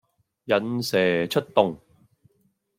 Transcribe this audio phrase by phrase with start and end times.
[0.45, 1.77] 引蛇出洞